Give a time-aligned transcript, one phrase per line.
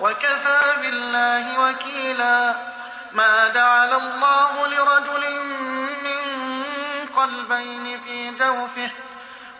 [0.00, 2.54] وكفى بالله وكيلا
[3.12, 5.40] ما جعل الله لرجل
[6.04, 6.20] من
[7.16, 8.90] قلبين في جوفه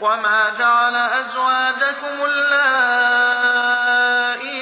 [0.01, 3.47] وما جعل أزواجكم اللائي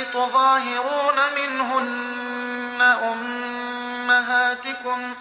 [0.05, 2.83] تظاهرون منهن
[4.11, 5.15] أمهاتكم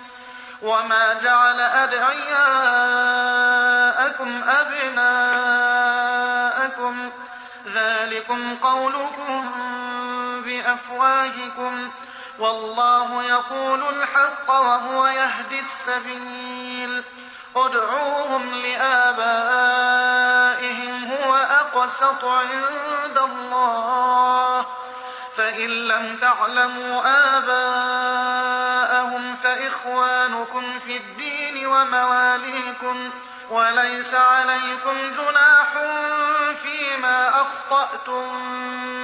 [0.62, 2.44] وما جعل أدعياءكم
[4.48, 5.64] أبناءكم
[7.68, 9.52] ذلكم قولكم
[10.74, 11.90] بأفواهكم
[12.40, 17.04] والله يقول الحق وهو يهدي السبيل.
[17.56, 19.04] ادعوهم لآبائهم
[21.12, 24.66] هو أقسط عند الله.
[25.36, 27.02] فإن لم تعلموا
[27.38, 33.12] آباءهم فإخوانكم في الدين ومواليكم
[33.50, 35.74] وليس عليكم جناح
[36.54, 38.44] فيما أخطأتم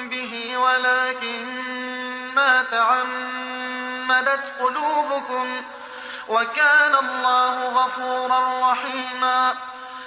[0.10, 1.59] به ولكن
[2.36, 5.62] ما تعمدت قلوبكم
[6.28, 9.56] وكان الله غفورا رحيما.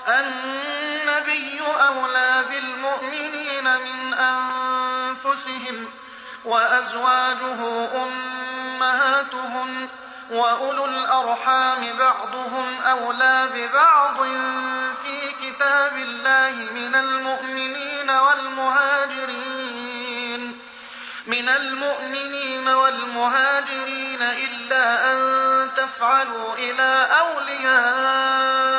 [0.09, 5.89] النبي أولى بالمؤمنين من أنفسهم
[6.45, 9.89] وأزواجه أمهاتهم
[10.31, 14.23] وأولو الأرحام بعضهم أولى ببعض
[15.03, 19.42] في كتاب الله من المؤمنين والمهاجرين.
[21.27, 28.71] من المؤمنين والمهاجرين إلا أن تفعلوا إلى أوليائكم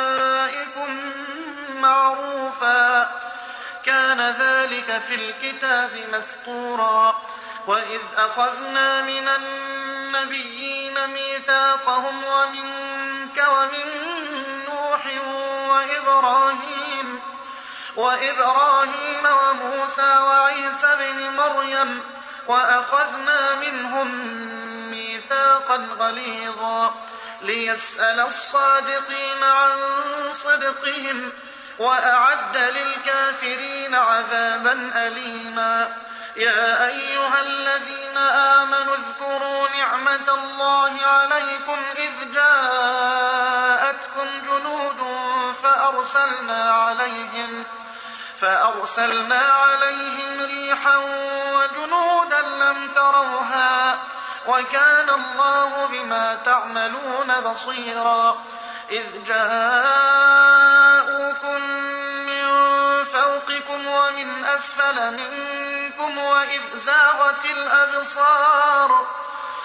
[1.74, 3.10] معروفا.
[3.84, 7.22] كان ذلك في الكتاب مسطورا.
[7.66, 13.88] وإذ أخذنا من النبيين ميثاقهم ومنك ومن
[14.68, 15.06] نوح
[15.68, 17.20] وإبراهيم
[17.96, 22.13] وإبراهيم وموسى وعيسى بن مريم
[22.48, 24.08] وأخذنا منهم
[24.90, 26.94] ميثاقا غليظا
[27.42, 29.78] ليسأل الصادقين عن
[30.32, 31.32] صدقهم
[31.78, 35.96] وأعد للكافرين عذابا أليما.
[36.36, 45.00] يا أيها الذين آمنوا اذكروا نعمة الله عليكم إذ جاءتكم جنود
[45.62, 47.64] فأرسلنا عليهم
[48.38, 50.96] فأرسلنا عليهم ريحا
[51.54, 53.98] وجنودا لم تروها
[54.46, 58.36] وكان الله بما تعملون بصيرا
[58.90, 60.54] إذ جاءوكم
[62.26, 62.44] من
[63.04, 69.06] فوقكم ومن أسفل منكم وإذ زاغت الأبصار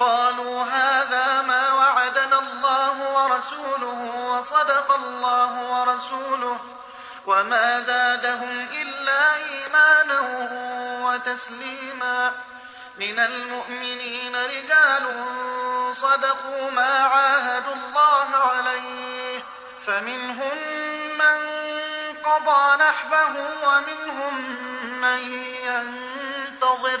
[0.00, 6.60] قالوا هذا ما وعدنا الله ورسوله وصدق الله ورسوله
[7.26, 10.20] وما زادهم إلا إيمانا
[11.06, 12.32] وتسليما
[12.98, 15.04] من المؤمنين رجال
[15.92, 19.42] صدقوا ما عاهدوا الله عليه
[19.86, 20.58] فمنهم
[21.18, 21.38] من
[22.24, 23.34] قضى نحبه
[23.64, 24.34] ومنهم
[25.00, 25.32] من
[25.64, 27.00] ينتظر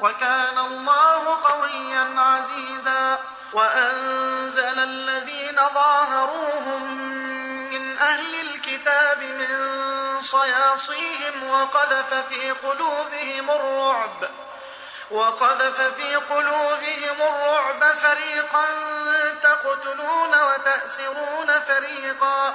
[0.00, 3.18] وكان الله قويا عزيزا
[3.52, 6.82] وأنزل الذين ظاهروهم
[7.70, 14.30] من أهل الكتاب من صياصيهم وقذف في قلوبهم الرعب
[15.10, 18.64] وقذف في قلوبهم الرعب فريقا
[19.42, 22.54] تقتلون وتأسرون فريقا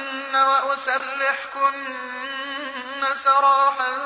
[0.35, 1.85] وأسرحكن
[3.13, 3.97] سراحا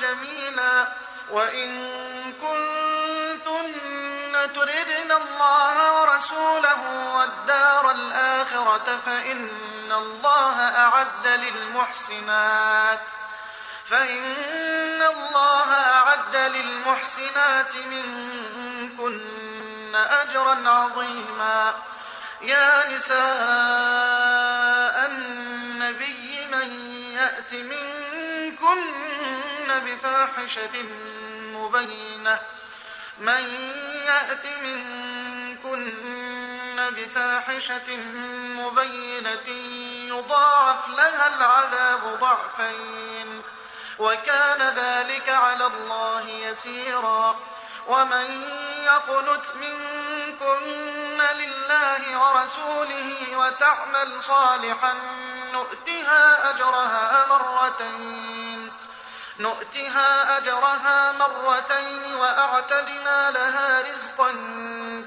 [0.00, 0.88] جميلا
[1.30, 1.92] وإن
[2.32, 3.72] كنتن
[4.54, 13.00] تردن الله ورسوله والدار الآخرة فإن الله أعد للمحسنات
[13.84, 19.20] فإن الله أعد للمحسنات منكن
[19.94, 21.74] أجرا عظيما
[22.42, 23.16] يا نساء
[27.46, 28.82] يأت منكن
[29.68, 30.82] بفاحشة
[31.54, 32.40] مبينة
[33.18, 33.44] من
[34.06, 35.92] يأت منكن
[36.90, 37.96] بفاحشة
[38.56, 39.48] مبينة
[40.16, 43.42] يضاعف لها العذاب ضعفين
[43.98, 47.36] وكان ذلك على الله يسيرا
[47.86, 48.42] ومن
[48.84, 54.94] يقنت منكن لله ورسوله وتعمل صالحا
[55.56, 58.72] نؤتها أجرها مرتين.
[59.38, 64.30] نؤتها أجرها مرتين وأعتدنا لها رزقا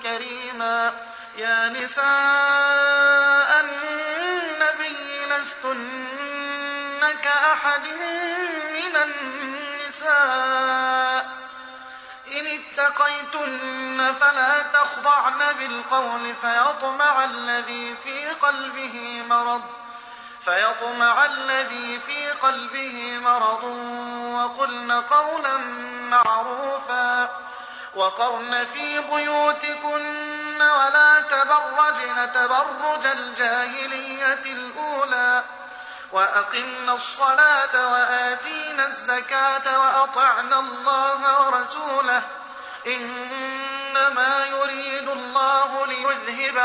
[0.04, 0.94] كريما.
[1.38, 2.06] يا نساء
[3.60, 7.84] النبي لستن كأحد
[8.74, 10.20] من النساء.
[12.28, 19.62] إن اتقيتن فلا تخضعن بالقول فيطمع الذي في قلبه مرض.
[20.46, 23.64] فيطمع الذي في قلبه مرض
[24.34, 25.58] وقلن قولا
[26.10, 27.30] معروفا
[27.96, 35.44] وقرن في بيوتكن ولا تبرجن تبرج الجاهلية الأولى
[36.12, 42.24] وأقمنا الصلاة وآتينا الزكاة وأطعنا الله ورسوله
[42.88, 46.58] إنما يريد الله ليذهب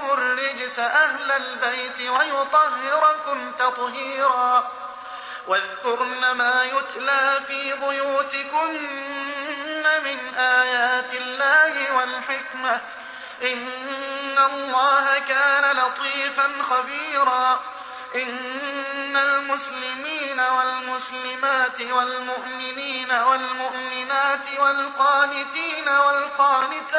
[0.00, 4.70] عنكم الرجس أهل البيت ويطهركم تطهيرا.
[5.46, 8.82] واذكرن ما يتلى في بيوتكن
[10.04, 12.80] من آيات الله والحكمة.
[13.42, 17.60] إن الله كان لطيفا خبيرا.
[18.14, 26.90] إن المسلمين والمسلمات والمؤمنين والمؤمنات والقانتين والقانتات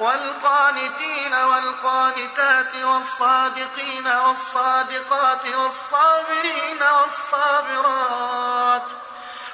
[0.00, 8.90] والقانتين والقانتات والصادقين والصادقات والصابرين والصابرات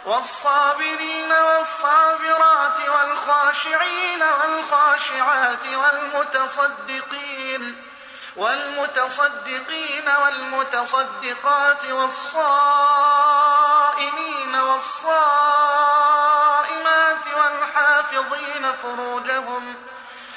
[0.05, 7.83] والصابرين والصابرات والخاشعين والخاشعات والمتصدقين
[8.37, 13.17] والمتصدقين والمتصدقات والصائمين
[14.55, 15.67] والصائمات
[17.37, 19.75] والحافظين فروجهم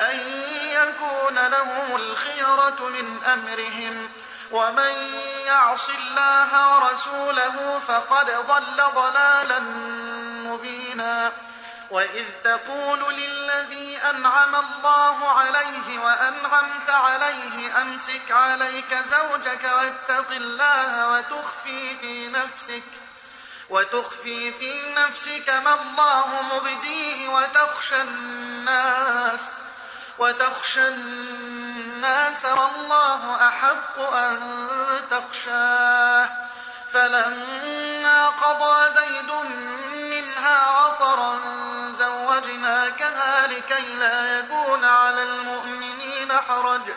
[0.00, 0.18] أن
[0.52, 4.08] يكون لهم الخيرة من أمرهم.
[4.50, 5.14] ومن
[5.46, 9.58] يعص الله ورسوله فقد ضل ضلالا
[10.50, 11.32] مبينا.
[11.90, 22.28] وإذ تقول للذي أنعم الله عليه وأنعمت عليه أمسك عليك زوجك واتق الله وتخفي في
[22.28, 22.82] نفسك
[23.70, 29.60] وتخفي في نفسك ما الله مبديه وتخشى الناس.
[30.22, 34.40] وتخشى الناس والله أحق أن
[35.10, 36.28] تخشاه.
[36.92, 39.32] فلما قضى زيد
[39.94, 41.38] منها عطرا
[41.90, 46.90] زوجناكها لكي لا يكون على المؤمنين حرج.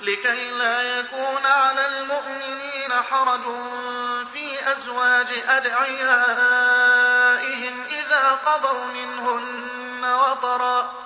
[0.00, 3.42] لكي لا يكون على المؤمنين حرج
[4.32, 6.76] في أزواج أدعيائهم
[7.90, 11.05] إذا قضوا منهن وطرا.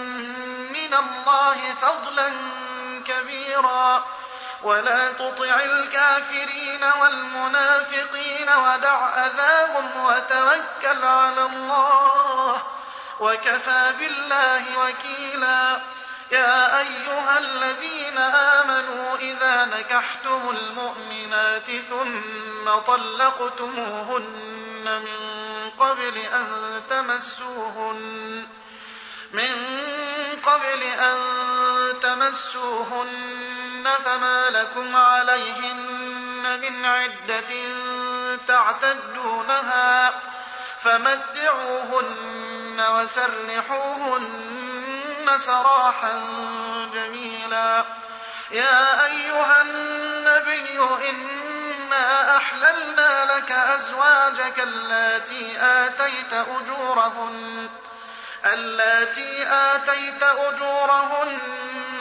[0.91, 2.33] من الله فضلا
[3.07, 4.05] كبيرا.
[4.63, 12.63] ولا تطع الكافرين والمنافقين ودع أذاهم وتوكل على الله
[13.19, 15.81] وكفى بالله وكيلا.
[16.31, 24.21] يا أيها الذين آمنوا إذا نكحتم المؤمنات ثم طلقتموهن
[24.85, 25.19] من
[25.79, 28.47] قبل أن تمسوهن
[29.33, 29.55] من
[30.51, 31.19] قبل أن
[31.99, 37.53] تمسوهن فما لكم عليهن من عدة
[38.47, 40.13] تعتدونها
[40.79, 42.41] فمتعوهن
[42.95, 44.31] وسرحوهن
[45.37, 46.23] سراحا
[46.93, 47.85] جميلا.
[48.51, 50.79] يا أيها النبي
[51.09, 57.69] إنا أحللنا لك أزواجك اللاتي آتيت أجورهن.
[58.45, 61.37] اللاتي آتيت أجورهن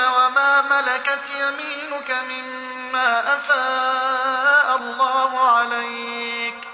[0.00, 6.68] وما ملكت يمينك مما أفاء الله عليك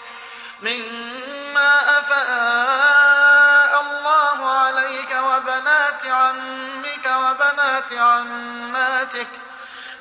[0.62, 9.28] مما أفاء الله عليك وبنات عمك وبنات عماتك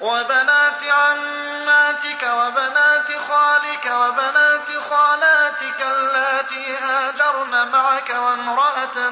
[0.02, 9.12] وبنات عماتك وبنات خالك وبنات خالاتك اللاتي هاجرن معك وامرأة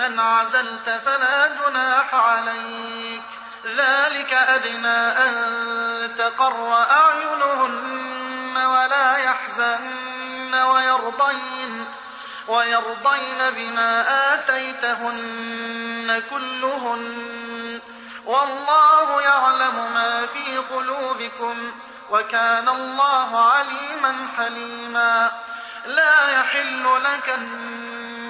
[0.00, 3.22] عزلت فلا جناح عليك.
[3.66, 11.84] ذلك أدنى أن تقر أعينهن ولا يحزن ويرضين
[12.48, 14.04] ويرضين بما
[14.34, 17.80] آتيتهن كلهن.
[18.26, 21.72] والله يعلم ما في قلوبكم
[22.10, 25.30] وكان الله عليما حليما.
[25.86, 27.28] لا يحل لك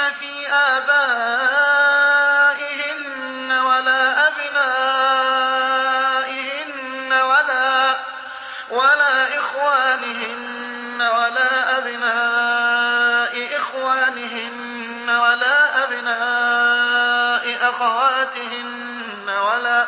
[0.00, 1.52] عليهن في آبائهن
[3.52, 5.12] ولا أبنائهن
[7.12, 7.96] ولا
[8.70, 19.86] ولا إخوانهن ولا أبناء إخوانهن ولا أبناء أخواتهن ولا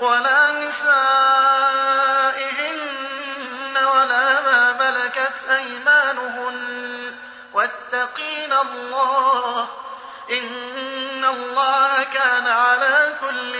[0.00, 2.23] ولا نسائهن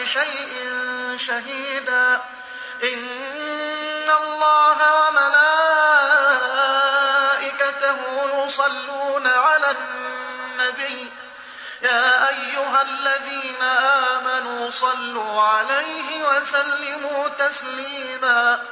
[0.04, 0.70] شيء
[1.16, 2.20] شهيدا.
[2.82, 5.64] إن الله وملائكته
[8.44, 11.12] يصلون على النبي.
[11.82, 18.62] يا أيها الذين آمنوا صلوا عليه وسلموا تسليما.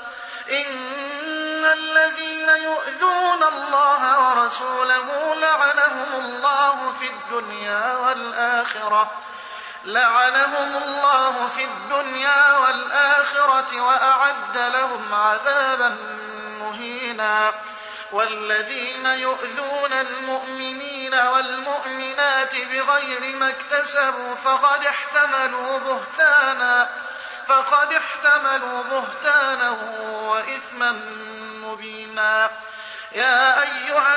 [0.51, 9.11] إن الذين يؤذون الله ورسوله لعنهم الله في الدنيا والآخرة.
[9.85, 15.97] لعنهم الله في الدنيا والآخرة وأعد لهم عذابا
[16.61, 17.53] مهينا.
[18.12, 26.90] والذين يؤذون المؤمنين والمؤمنات بغير ما اكتسبوا فقد احتملوا بهتانا
[27.47, 29.71] فقد احتملوا بهتانا
[30.11, 31.01] وإثما
[31.62, 32.51] مبينا.
[33.12, 34.16] يا أيها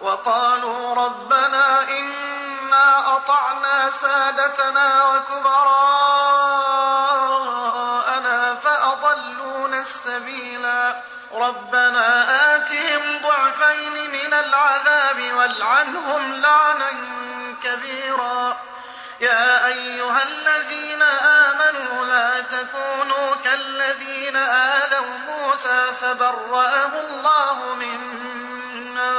[0.00, 5.74] وقالوا ربنا إنا أطعنا سادتنا وكبراءنا
[8.54, 11.02] فأضلونا السبيلا.
[11.34, 16.92] ربنا آتهم ضعفين من العذاب والعنهم لعنا
[17.64, 18.56] كبيرا.
[19.20, 28.27] يا أيها الذين آمنوا لا تكونوا كالذين آذوا موسى فبرأه الله مما